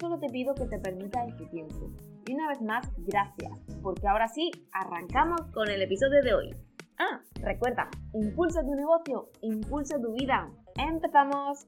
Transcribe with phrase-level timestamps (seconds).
[0.00, 1.92] solo te pido que te permitas este tiempo.
[2.26, 6.56] Y una vez más, gracias, porque ahora sí, arrancamos con el episodio de hoy.
[6.98, 10.50] Ah, recuerda, impulsa tu negocio, impulsa tu vida.
[10.76, 11.66] ¡Empezamos!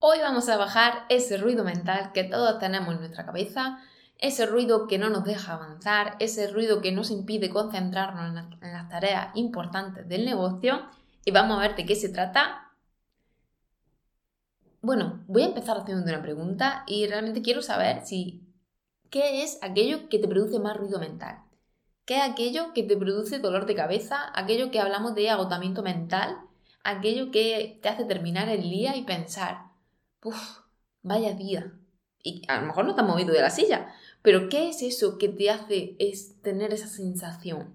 [0.00, 3.78] Hoy vamos a bajar ese ruido mental que todos tenemos en nuestra cabeza,
[4.18, 8.88] ese ruido que no nos deja avanzar, ese ruido que nos impide concentrarnos en las
[8.88, 10.80] tareas importantes del negocio
[11.24, 12.61] y vamos a ver de qué se trata.
[14.82, 18.42] Bueno, voy a empezar haciendo una pregunta y realmente quiero saber si
[19.10, 21.44] qué es aquello que te produce más ruido mental.
[22.04, 24.32] ¿Qué es aquello que te produce dolor de cabeza?
[24.34, 26.36] Aquello que hablamos de agotamiento mental,
[26.82, 29.66] aquello que te hace terminar el día y pensar,
[30.24, 30.62] uff,
[31.02, 31.72] vaya día.
[32.20, 35.16] Y a lo mejor no te has movido de la silla, pero ¿qué es eso
[35.16, 37.72] que te hace es tener esa sensación?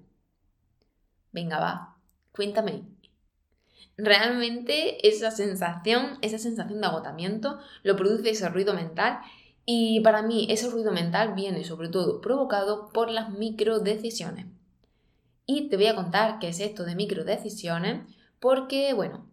[1.32, 1.96] Venga, va,
[2.34, 2.84] cuéntame.
[3.98, 9.20] Realmente esa sensación, esa sensación de agotamiento, lo produce ese ruido mental
[9.66, 14.46] y para mí ese ruido mental viene sobre todo provocado por las microdecisiones.
[15.48, 18.04] Y te voy a contar qué es esto de microdecisiones
[18.40, 19.28] porque, bueno,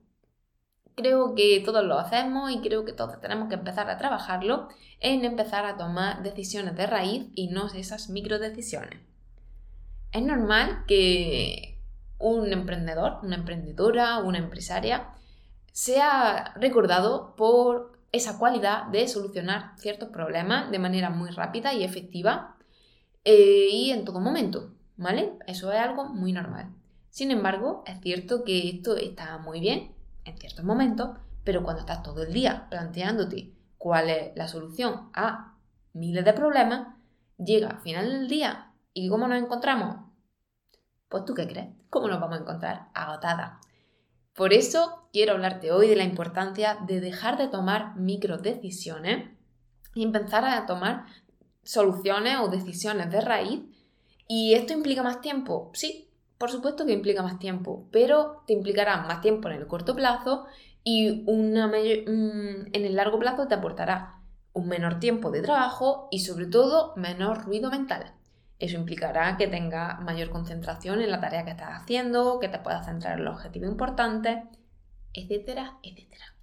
[0.94, 4.68] creo que todos lo hacemos y creo que todos tenemos que empezar a trabajarlo
[5.00, 8.98] en empezar a tomar decisiones de raíz y no esas microdecisiones.
[10.12, 11.73] Es normal que
[12.18, 15.10] un emprendedor, una emprendedora, una empresaria
[15.72, 22.56] sea recordado por esa cualidad de solucionar ciertos problemas de manera muy rápida y efectiva
[23.24, 25.32] eh, y en todo momento, ¿vale?
[25.48, 26.72] Eso es algo muy normal.
[27.10, 29.92] Sin embargo, es cierto que esto está muy bien
[30.24, 35.56] en ciertos momentos, pero cuando estás todo el día planteándote cuál es la solución a
[35.92, 36.94] miles de problemas,
[37.36, 40.03] llega al final del día y ¿cómo nos encontramos?
[41.08, 42.88] Pues tú qué crees, ¿cómo nos vamos a encontrar?
[42.94, 43.60] Agotada.
[44.34, 49.30] Por eso quiero hablarte hoy de la importancia de dejar de tomar micro decisiones
[49.94, 51.06] y empezar a tomar
[51.62, 53.60] soluciones o decisiones de raíz.
[54.26, 55.70] ¿Y esto implica más tiempo?
[55.74, 59.94] Sí, por supuesto que implica más tiempo, pero te implicará más tiempo en el corto
[59.94, 60.46] plazo
[60.82, 64.20] y una en el largo plazo te aportará
[64.52, 68.14] un menor tiempo de trabajo y sobre todo menor ruido mental.
[68.58, 72.86] Eso implicará que tengas mayor concentración en la tarea que estás haciendo, que te puedas
[72.86, 74.38] centrar en los objetivos importantes,
[75.12, 76.34] etcétera, etcétera.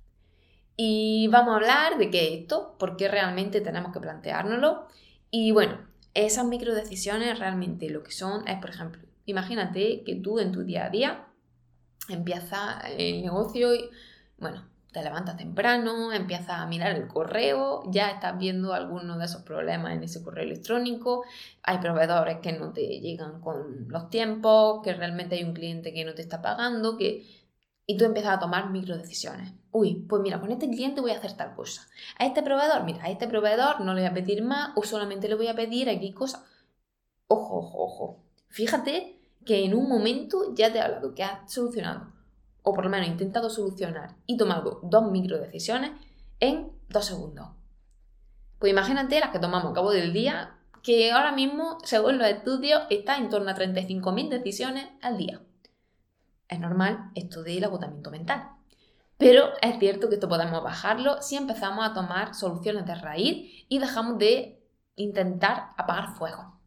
[0.76, 4.88] Y vamos a hablar de qué es esto, por qué realmente tenemos que planteárnoslo.
[5.30, 5.80] Y bueno,
[6.14, 10.64] esas micro decisiones realmente lo que son es, por ejemplo, imagínate que tú en tu
[10.64, 11.28] día a día
[12.10, 13.90] empiezas el negocio y,
[14.38, 19.44] bueno, te levantas temprano, empiezas a mirar el correo, ya estás viendo algunos de esos
[19.44, 21.24] problemas en ese correo electrónico,
[21.64, 26.04] hay proveedores que no te llegan con los tiempos, que realmente hay un cliente que
[26.04, 27.26] no te está pagando, que...
[27.86, 29.54] y tú empiezas a tomar micro decisiones.
[29.72, 31.88] Uy, pues mira, con este cliente voy a hacer tal cosa.
[32.20, 35.30] A este proveedor, mira, a este proveedor no le voy a pedir más o solamente
[35.30, 36.44] le voy a pedir aquí cosas.
[37.28, 38.24] Ojo, ojo, ojo.
[38.50, 42.11] Fíjate que en un momento ya te he hablado que has solucionado
[42.64, 45.92] o por lo menos intentado solucionar y tomado dos micro decisiones
[46.40, 47.50] en dos segundos.
[48.60, 52.84] Pues imagínate las que tomamos a cabo del día, que ahora mismo, según los estudios,
[52.90, 55.42] está en torno a 35.000 decisiones al día.
[56.48, 58.50] Es normal esto del agotamiento mental.
[59.18, 63.80] Pero es cierto que esto podemos bajarlo si empezamos a tomar soluciones de raíz y
[63.80, 64.64] dejamos de
[64.96, 66.61] intentar apagar fuego.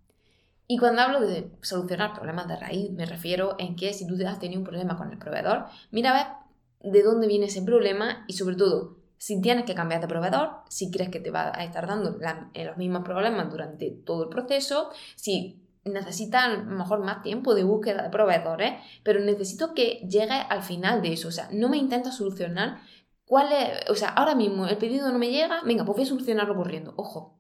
[0.66, 4.38] Y cuando hablo de solucionar problemas de raíz, me refiero en que si tú has
[4.38, 8.34] tenido un problema con el proveedor, mira a ver de dónde viene ese problema y
[8.34, 11.86] sobre todo, si tienes que cambiar de proveedor, si crees que te va a estar
[11.86, 12.18] dando
[12.54, 18.03] eh, los mismos problemas durante todo el proceso, si necesitas mejor más tiempo de búsqueda
[18.03, 21.28] de proveedores, pero necesito que llegue al final de eso.
[21.28, 22.80] O sea, no me intenta solucionar
[23.27, 26.09] cuál es, o sea, ahora mismo el pedido no me llega, venga, pues voy a
[26.09, 26.94] solucionarlo corriendo.
[26.97, 27.39] Ojo,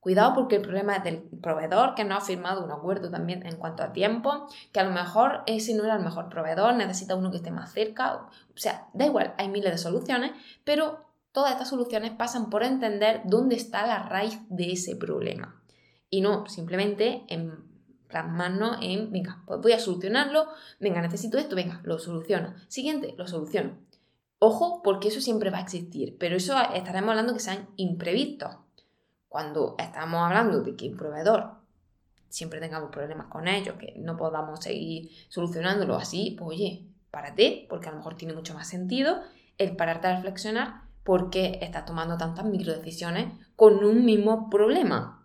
[0.00, 3.56] Cuidado porque el problema es del proveedor que no ha firmado un acuerdo también en
[3.56, 7.30] cuanto a tiempo, que a lo mejor ese no era el mejor proveedor, necesita uno
[7.30, 8.14] que esté más cerca.
[8.14, 10.32] O sea, da igual, hay miles de soluciones,
[10.64, 15.62] pero todas estas soluciones pasan por entender dónde está la raíz de ese problema.
[16.08, 17.70] Y no simplemente en
[18.08, 20.48] plasmarnos en, venga, pues voy a solucionarlo,
[20.80, 22.54] venga, necesito esto, venga, lo soluciono.
[22.68, 23.78] Siguiente, lo soluciono.
[24.38, 28.56] Ojo, porque eso siempre va a existir, pero eso estaremos hablando que sean imprevistos.
[29.30, 31.52] Cuando estamos hablando de que un proveedor
[32.28, 37.88] siempre tengamos problemas con ellos, que no podamos seguir solucionándolo así, pues oye, párate, porque
[37.88, 39.22] a lo mejor tiene mucho más sentido
[39.56, 45.19] el pararte a reflexionar por qué estás tomando tantas microdecisiones con un mismo problema.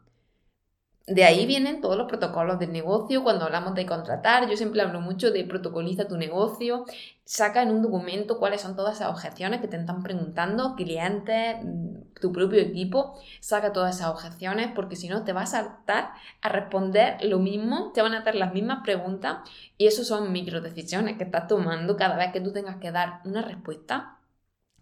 [1.08, 3.24] De ahí vienen todos los protocolos del negocio.
[3.24, 6.86] Cuando hablamos de contratar, yo siempre hablo mucho de protocoliza tu negocio,
[7.26, 12.20] saca en un documento cuáles son todas esas objeciones que te están preguntando, clientes, mm,
[12.20, 16.50] tu propio equipo, saca todas esas objeciones porque si no te vas a saltar a
[16.50, 19.48] responder lo mismo, te van a hacer las mismas preguntas
[19.78, 23.22] y eso son micro decisiones que estás tomando cada vez que tú tengas que dar
[23.26, 24.18] una respuesta.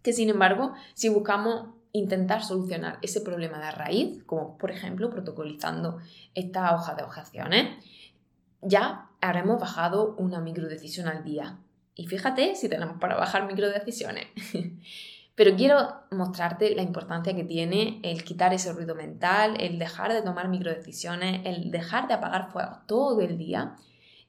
[0.01, 5.99] Que sin embargo, si buscamos intentar solucionar ese problema de raíz, como por ejemplo protocolizando
[6.33, 7.85] esta hoja de objeciones,
[8.61, 11.59] ya habremos bajado una microdecisión al día.
[11.95, 14.25] Y fíjate si tenemos para bajar microdecisiones.
[15.35, 15.77] Pero quiero
[16.11, 21.41] mostrarte la importancia que tiene el quitar ese ruido mental, el dejar de tomar microdecisiones,
[21.45, 23.75] el dejar de apagar fuego todo el día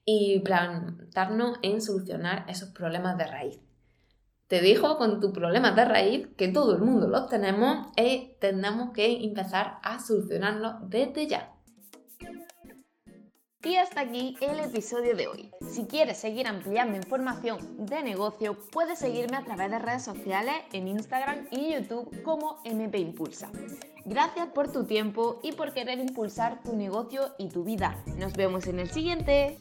[0.06, 3.63] y plantarnos en solucionar esos problemas de raíz.
[4.48, 8.92] Te dijo con tu problema de raíz que todo el mundo los tenemos y tenemos
[8.92, 11.50] que empezar a solucionarlo desde ya.
[13.64, 15.50] Y hasta aquí el episodio de hoy.
[15.66, 20.88] Si quieres seguir ampliando información de negocio, puedes seguirme a través de redes sociales en
[20.88, 23.50] Instagram y YouTube como MP Impulsa.
[24.04, 27.96] Gracias por tu tiempo y por querer impulsar tu negocio y tu vida.
[28.18, 29.58] Nos vemos en el siguiente.